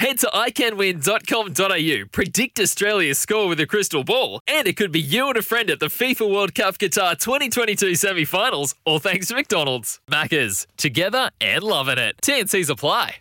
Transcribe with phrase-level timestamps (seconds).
[0.00, 5.28] Head to iCanWin.com.au, predict Australia's score with a crystal ball, and it could be you
[5.28, 9.34] and a friend at the FIFA World Cup Qatar 2022 semi finals, all thanks to
[9.34, 10.00] McDonald's.
[10.10, 12.16] Maccas, together and loving it.
[12.22, 13.16] TNC's apply.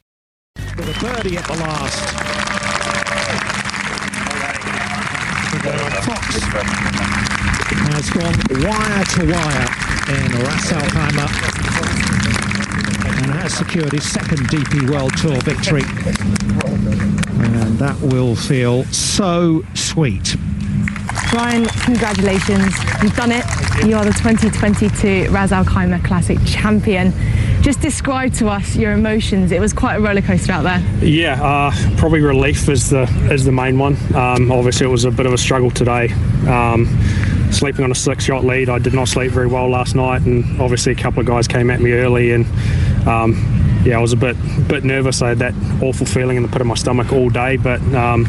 [0.55, 1.99] With a birdie at the last.
[6.05, 6.39] Fox
[7.91, 9.67] has gone wire to wire
[10.15, 12.08] in Ras Al Khaimah
[13.23, 15.83] and has secured his second DP World Tour victory.
[17.41, 20.35] And that will feel so sweet.
[21.33, 22.73] Ryan, congratulations.
[23.03, 23.45] You've done it.
[23.85, 27.13] You are the 2022 Ras Al Khaimah Classic champion.
[27.61, 29.51] Just describe to us your emotions.
[29.51, 30.79] It was quite a roller coaster out there.
[31.01, 33.97] Yeah, uh, probably relief is the is the main one.
[34.15, 36.09] Um, obviously, it was a bit of a struggle today.
[36.47, 36.85] Um,
[37.51, 40.61] sleeping on a six shot lead, I did not sleep very well last night, and
[40.61, 42.45] obviously a couple of guys came at me early, and
[43.09, 43.33] um,
[43.83, 45.21] yeah, I was a bit bit nervous.
[45.21, 48.27] I had that awful feeling in the pit of my stomach all day, but um,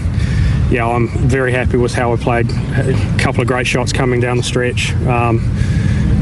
[0.70, 2.50] yeah, I'm very happy with how I played.
[2.50, 4.92] A couple of great shots coming down the stretch.
[5.06, 5.40] Um,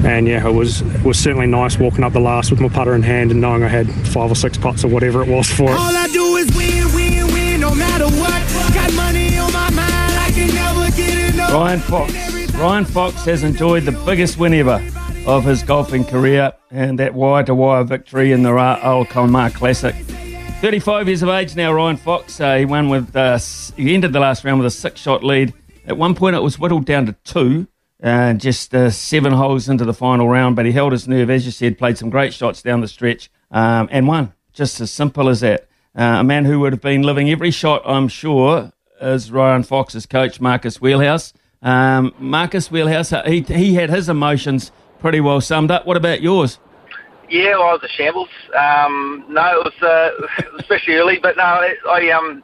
[0.05, 2.95] and yeah, it was it was certainly nice walking up the last with my putter
[2.95, 5.71] in hand and knowing I had five or six putts or whatever it was for
[5.71, 5.79] it.
[5.79, 8.75] All I do is win, win, win, no matter what.
[8.75, 11.53] Got money on my mind, I can never get enough.
[11.53, 12.55] Ryan Fox.
[12.55, 14.83] Ryan Fox has enjoyed the biggest win ever
[15.29, 19.53] of his golfing career and that wire to wire victory in the Ras Al Khaimah
[19.53, 19.95] Classic.
[20.63, 22.41] 35 years of age now, Ryan Fox.
[22.41, 23.39] Uh, he won with uh,
[23.77, 25.53] he ended the last round with a six shot lead.
[25.87, 27.69] At one point, it was whittled down to two
[28.03, 31.45] uh, just uh, seven holes into the final round, but he held his nerve, as
[31.45, 34.33] you said, played some great shots down the stretch, um, and won.
[34.55, 35.69] Just as simple as that.
[35.95, 40.07] Uh, a man who would have been living every shot, I'm sure, is Ryan Fox's
[40.07, 41.35] coach, Marcus Wheelhouse.
[41.61, 45.87] Um, Marcus Wheelhouse, he, he had his emotions pretty well summed up.
[45.87, 46.59] What about yours?
[47.31, 48.29] Yeah, well, I was a shambles.
[48.59, 52.43] Um, no, it was uh, especially early, but no, I um,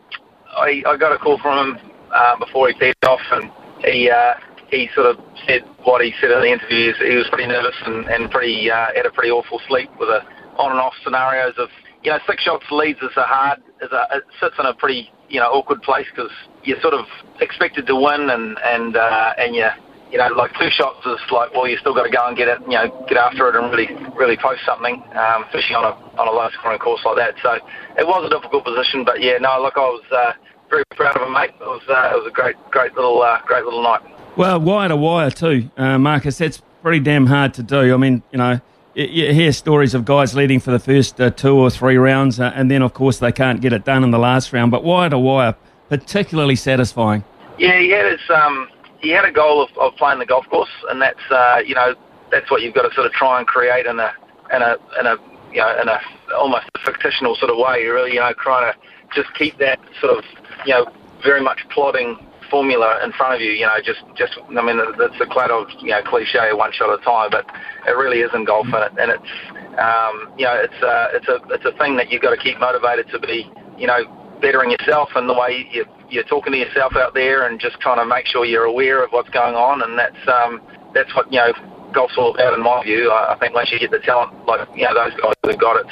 [0.57, 3.51] I, I got a call from him uh, before he teed off, and
[3.85, 4.35] he uh,
[4.71, 6.97] he sort of said what he said in the interviews.
[6.99, 10.21] He was pretty nervous and, and pretty uh, had a pretty awful sleep with a
[10.57, 11.69] on and off scenarios of
[12.03, 15.11] you know six shots leads is a hard is a it sits in a pretty
[15.29, 16.31] you know awkward place because
[16.63, 17.07] you're sort of
[17.41, 19.67] expected to win and and uh, and you
[20.15, 22.47] you know like two shots is like well you still got to go and get
[22.47, 26.21] it you know get after it and really really post something um, especially on a
[26.21, 27.55] on a low scoring course like that so
[27.99, 30.33] it was a difficult position but yeah no look I was uh,
[30.71, 33.41] very proud of him mate it was uh, it was a great great little uh,
[33.45, 34.03] great little night.
[34.37, 36.39] Well, wire to wire too, uh, Marcus.
[36.39, 37.95] That's pretty damn hard to do.
[37.95, 38.61] I mean, you know,
[38.95, 42.41] you, you hear stories of guys leading for the first uh, two or three rounds,
[42.41, 44.73] uh, and then of course they can't get it done in the last round.
[44.73, 45.55] But wire to wire,
[45.89, 47.23] particularly satisfying.
[47.59, 48.69] Yeah, he had his, um,
[49.05, 51.95] he had a goal of, of playing the golf course, and that's uh, you know
[52.33, 54.11] that's what you've got to sort of try and create in a
[54.53, 55.17] in a in a
[55.53, 56.01] you know in a
[56.35, 57.83] almost a fictional sort of way.
[57.83, 58.79] You're really you know trying to
[59.15, 60.25] just keep that sort of
[60.67, 60.87] you know
[61.23, 62.17] very much plodding
[62.51, 63.53] formula in front of you.
[63.53, 66.91] You know, just just I mean, it's a quite of you know cliche, one shot
[66.91, 67.45] at a time, but
[67.87, 69.33] it really is in golf, and, it, and it's
[69.77, 72.59] um, you know it's uh, it's a it's a thing that you've got to keep
[72.59, 74.01] motivated to be you know
[74.41, 77.99] bettering yourself and the way you you're talking to yourself out there, and just trying
[77.99, 80.63] to make sure you're aware of what's going on, and that's um,
[80.95, 81.53] that's what you know
[81.93, 83.11] golf's all about in my view.
[83.11, 85.77] I, I think once you get the talent like you know those guys that got
[85.77, 85.87] it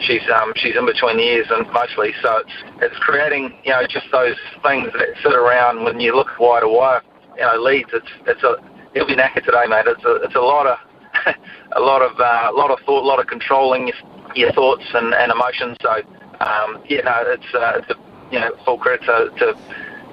[0.00, 2.12] she's um, she's in between the ears and mostly.
[2.22, 6.28] So it's it's creating you know just those things that sit around when you look
[6.38, 7.02] wire to wire,
[7.36, 7.90] you know leads.
[7.92, 8.56] It's it's a
[8.94, 9.86] he'll be knackered today, mate.
[9.86, 10.78] It's a it's a lot of
[11.72, 13.96] a lot of uh, a lot of thought, a lot of controlling your,
[14.34, 15.76] your thoughts and, and emotions.
[15.82, 16.02] So
[16.40, 18.03] um, yeah, no, it's uh, it's a,
[18.34, 19.58] you know full credit to, to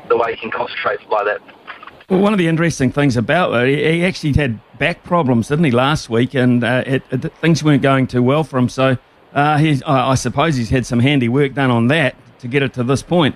[0.08, 1.42] the way he can concentrate like that.
[2.10, 5.72] Well, one of the interesting things about it, he actually had back problems, didn't he,
[5.72, 8.70] last week, and uh, it, it, things weren't going too well for him.
[8.70, 8.98] So
[9.34, 12.74] uh, he's, I suppose he's had some handy work done on that to get it
[12.74, 13.36] to this point.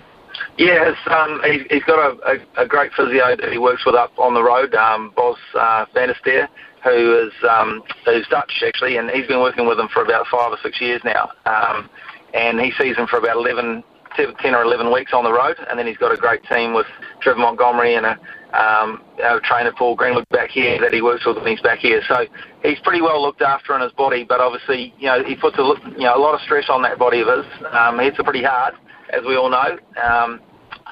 [0.57, 4.11] Yeah, um, he, he's got a, a, a, great physio that he works with up
[4.19, 6.47] on the road, um, Boz uh, Van der
[6.83, 10.51] who is um, who's Dutch actually, and he's been working with him for about five
[10.51, 11.31] or six years now.
[11.45, 11.89] Um,
[12.35, 13.83] and he sees him for about 11,
[14.15, 16.87] 10 or 11 weeks on the road, and then he's got a great team with
[17.19, 18.19] Trevor Montgomery and a,
[18.53, 22.01] um, a trainer Paul Greenwood back here that he works with when he's back here.
[22.07, 22.25] So
[22.63, 25.73] he's pretty well looked after in his body, but obviously, you know, he puts a
[25.91, 27.45] you know a lot of stress on that body of his.
[27.71, 28.75] Um, he hits it pretty hard,
[29.11, 29.77] as we all know.
[30.01, 30.41] Um,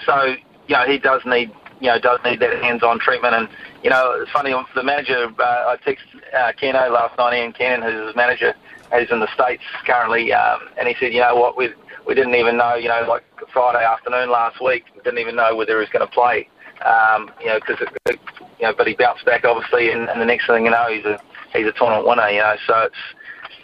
[0.05, 0.35] so
[0.67, 3.35] you know, he does need you know does need that hands-on treatment.
[3.35, 3.49] And
[3.83, 4.53] you know, it's funny.
[4.75, 8.55] The manager, uh, I texted uh, Keno last night, Ian Cannon, who's his manager,
[8.91, 11.69] who's in the states currently, um, and he said, you know what, we
[12.05, 15.55] we didn't even know, you know, like Friday afternoon last week, we didn't even know
[15.55, 16.49] whether he was going to play.
[16.85, 18.17] Um, you know, because you
[18.61, 21.19] know, but he bounced back obviously, and, and the next thing you know, he's a
[21.53, 22.29] he's a tournament winner.
[22.29, 22.95] You know, so it's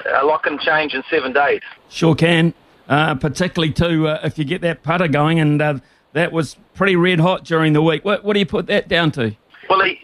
[0.06, 1.62] a lot can change in seven days.
[1.90, 2.54] Sure can,
[2.88, 5.80] uh, particularly too uh, if you get that putter going, and uh,
[6.14, 8.06] that was pretty red hot during the week.
[8.06, 9.36] What what do you put that down to?
[9.70, 10.00] Well, he,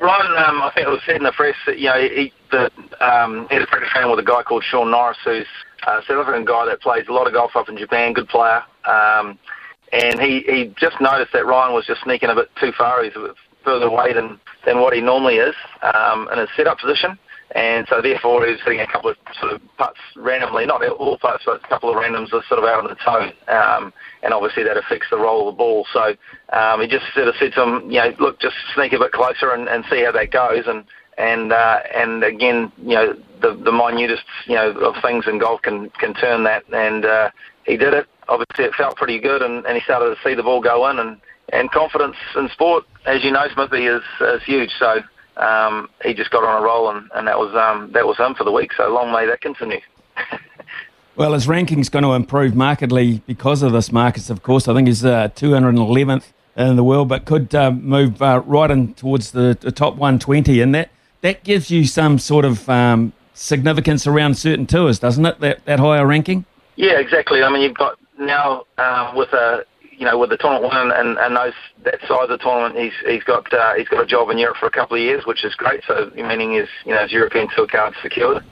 [0.00, 2.70] Ryan, um, I think it was said in the press that you know he the
[3.00, 5.46] um, he had a practice training with a guy called Shaun Norris, who's
[5.86, 8.62] a South African guy that plays a lot of golf up in Japan, good player.
[8.84, 9.38] Um,
[9.92, 13.04] and he, he just noticed that Ryan was just sneaking a bit too far.
[13.04, 13.12] He's
[13.64, 17.18] further away than, than what he normally is um, in his setup position.
[17.54, 21.18] And so therefore he was hitting a couple of sort of putts randomly, not all
[21.18, 23.30] putts, but a couple of randoms are sort of out on the toe.
[23.52, 23.92] Um,
[24.22, 25.86] and obviously that affects the roll of the ball.
[25.92, 26.16] So
[26.56, 29.12] um, he just sort of said to him, you know, look, just sneak a bit
[29.12, 30.64] closer and, and see how that goes.
[30.66, 30.84] And
[31.18, 35.62] and uh, and again, you know, the the minutest you know of things in golf
[35.62, 36.64] can can turn that.
[36.72, 37.30] And uh,
[37.64, 38.06] he did it.
[38.28, 40.98] Obviously, it felt pretty good, and, and he started to see the ball go in.
[40.98, 41.20] And
[41.52, 44.70] and confidence in sport, as you know, Smithy is is huge.
[44.78, 45.02] So.
[45.34, 48.34] Um, he just got on a roll, and, and that was um, that was him
[48.34, 48.70] for the week.
[48.74, 49.80] So long may that continue.
[51.16, 54.28] well, his ranking's going to improve markedly because of this, Marcus.
[54.28, 56.24] Of course, I think he's uh, 211th
[56.56, 60.60] in the world, but could uh, move uh, right in towards the, the, top 120,
[60.60, 60.90] in that
[61.22, 65.40] that gives you some sort of um, significance around certain tours, doesn't it?
[65.40, 66.44] That that higher ranking.
[66.76, 67.42] Yeah, exactly.
[67.42, 71.18] I mean, you've got now um, with a you know with the tournament one and,
[71.18, 71.54] and those
[71.84, 74.56] that size of the tournament, he's he's got uh, he's got a job in Europe
[74.58, 75.82] for a couple of years, which is great.
[75.86, 78.44] So meaning is you know his European tour card secured.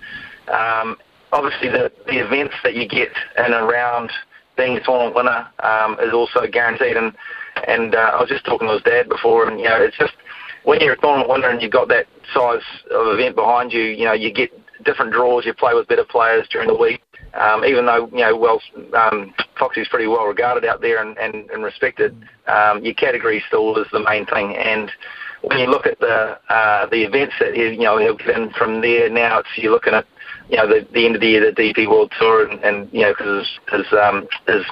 [0.49, 0.97] Um,
[1.33, 4.11] obviously, the the events that you get and around
[4.57, 6.97] being a tournament winner um, is also guaranteed.
[6.97, 7.15] And
[7.67, 10.15] and uh, I was just talking to his dad before, and you know it's just
[10.65, 14.05] when you're a tournament winner and you've got that size of event behind you, you
[14.05, 14.51] know, you get
[14.85, 17.03] different draws, you play with better players during the week.
[17.35, 18.61] Um, even though, you know, well,
[18.95, 22.17] um, Foxy's pretty well regarded out there and, and, and respected,
[22.49, 24.57] um, your category still is the main thing.
[24.57, 24.91] And
[25.43, 28.51] when you look at the uh, the events that he, you know he'll get in
[28.51, 30.07] from there now, it's you're looking at
[30.49, 33.03] you know the, the end of the year, the DP World Tour, and, and you
[33.03, 34.65] know because his his, um, his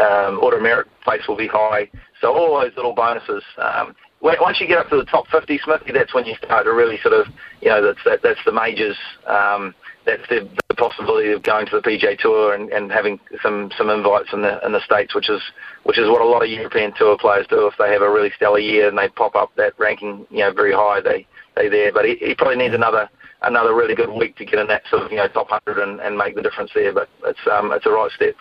[0.00, 1.88] um, auto merit place will be high.
[2.20, 3.44] So all those little bonuses.
[3.58, 6.72] Um, once you get up to the top 50, Smithy, that's when you start to
[6.72, 7.26] really sort of,
[7.60, 8.96] you know, that's that, that's the majors.
[9.26, 9.74] Um,
[10.04, 13.90] that's the, the possibility of going to the PGA Tour and, and having some, some
[13.90, 15.42] invites in the in the states, which is
[15.84, 17.66] which is what a lot of European Tour players do.
[17.66, 20.52] If they have a really stellar year and they pop up that ranking, you know,
[20.52, 21.26] very high, they
[21.56, 21.92] they there.
[21.92, 23.08] But he, he probably needs another
[23.42, 26.00] another really good week to get in that sort of you know top hundred and,
[26.00, 26.92] and make the difference there.
[26.92, 28.34] But it's um it's a right step.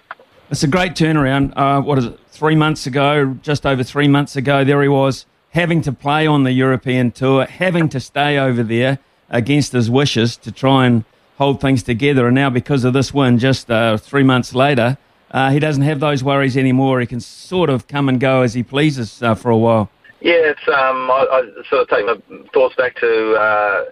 [0.50, 1.52] It's a great turnaround.
[1.58, 2.18] Uh, what is it?
[2.30, 5.26] Three months ago, just over three months ago, there he was
[5.58, 10.38] having to play on the European tour, having to stay over there against his wishes
[10.38, 11.04] to try and
[11.40, 12.28] hold things together.
[12.28, 15.00] And now, because of this win, just uh, three months later,
[15.32, 17.00] uh, he doesn't have those worries anymore.
[17.00, 19.90] He can sort of come and go as he pleases uh, for a while.
[20.22, 22.18] Yeah, it's um, I, I sort of take my
[22.54, 23.84] thoughts back to uh,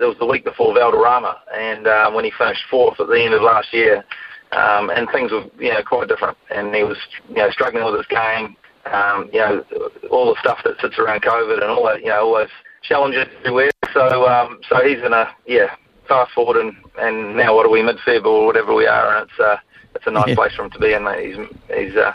[0.00, 3.32] it was the week before Valderrama, and um, when he finished fourth at the end
[3.32, 4.04] of last year,
[4.50, 6.98] um, and things were you know quite different, and he was
[7.28, 9.64] you know struggling with his game, um, you know,
[10.10, 12.48] all the stuff that sits around COVID and all that, you know, all those
[12.82, 13.70] challenges everywhere.
[13.92, 15.74] So, um, so he's in a yeah.
[16.08, 19.28] Fast forward and and now what are we mid Feb or whatever we are, and
[19.30, 19.56] it's uh,
[19.94, 20.34] it's a nice yeah.
[20.34, 21.36] place for him to be, in, and he's
[21.72, 22.12] he's uh,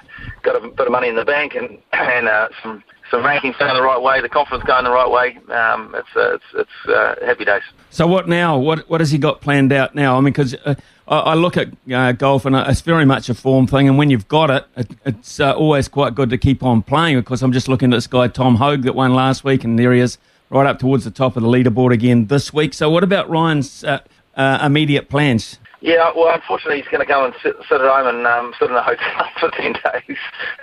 [0.48, 3.74] got a bit of money in the bank and and uh, some some rankings going
[3.74, 5.38] the right way, the confidence going the right way.
[5.54, 7.62] Um, it's uh, it's it's uh, happy days.
[7.89, 8.58] So what now?
[8.58, 10.18] What what has he got planned out now?
[10.18, 10.75] I mean, because uh,
[11.08, 13.88] I, look at uh, golf and it's very much a form thing.
[13.88, 17.18] And when you've got it, it it's uh, always quite good to keep on playing.
[17.20, 19.94] Because I'm just looking at this guy Tom Hoge that won last week, and there
[19.94, 20.18] he is,
[20.50, 22.74] right up towards the top of the leaderboard again this week.
[22.74, 24.00] So what about Ryan's uh,
[24.36, 25.60] uh, immediate plans?
[25.80, 28.70] Yeah, well, unfortunately, he's going to go and sit, sit at home and um, sit
[28.70, 30.07] in a hotel for ten days.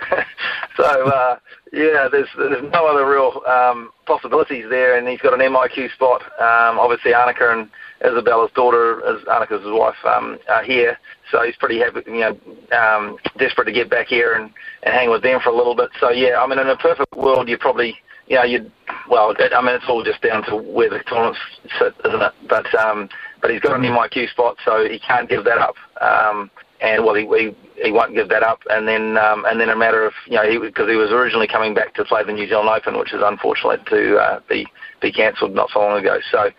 [0.77, 1.37] so uh,
[1.71, 6.21] yeah, there's there's no other real um, possibilities there, and he's got an MIQ spot.
[6.39, 7.69] Um, obviously, Annika and
[8.03, 10.97] Isabella's daughter, is Annika's wife, um, are here,
[11.31, 12.37] so he's pretty happy, you know,
[12.77, 14.51] um, desperate to get back here and,
[14.83, 15.89] and hang with them for a little bit.
[15.99, 17.97] So yeah, I mean, in a perfect world, you probably,
[18.27, 18.71] you know, you'd
[19.09, 21.39] well, it, I mean, it's all just down to where the tournaments
[21.79, 22.33] sit, isn't it?
[22.49, 23.09] But um,
[23.41, 25.75] but he's got an MIQ spot, so he can't give that up.
[26.01, 26.49] Um,
[26.85, 28.61] and well, he, he he won't give that up.
[28.69, 31.47] And then um, and then a matter of you know because he, he was originally
[31.47, 34.67] coming back to play the New Zealand Open, which is unfortunate to uh, be
[35.01, 36.19] be cancelled not so long ago.
[36.31, 36.49] So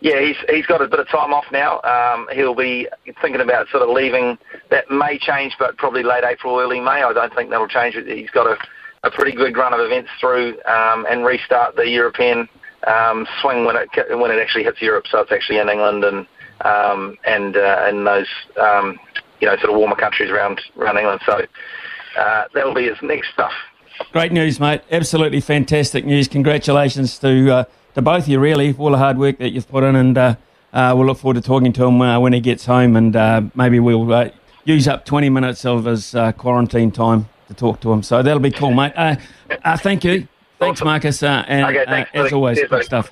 [0.00, 1.80] yeah, he's he's got a bit of time off now.
[1.82, 2.88] Um, he'll be
[3.20, 4.38] thinking about sort of leaving.
[4.70, 7.02] That may change, but probably late April, early May.
[7.02, 7.94] I don't think that'll change.
[7.94, 8.56] He's got a,
[9.06, 12.48] a pretty good run of events through um, and restart the European
[12.86, 15.04] um, swing when it when it actually hits Europe.
[15.10, 16.26] So it's actually in England and
[16.62, 18.28] um, and uh, and those
[18.60, 18.98] um,
[19.40, 21.20] you know sort of warmer countries around around England.
[21.26, 21.44] So
[22.18, 23.52] uh, that'll be his next stuff.
[24.12, 24.82] Great news, mate.
[24.90, 26.28] Absolutely fantastic news.
[26.28, 27.64] Congratulations to uh,
[27.94, 30.18] to both of you, really, for all the hard work that you've put in, and
[30.18, 30.34] uh,
[30.72, 33.40] uh, we'll look forward to talking to him uh, when he gets home, and uh,
[33.54, 34.28] maybe we'll uh,
[34.64, 38.02] use up 20 minutes of his uh, quarantine time to talk to him.
[38.02, 38.92] So that'll be cool, mate.
[38.96, 39.16] Uh,
[39.64, 40.28] uh, thank you.
[40.58, 41.22] Thanks, Marcus.
[41.22, 42.84] Uh, and Okay, thanks, as always, Cheers, good buddy.
[42.84, 43.10] stuff.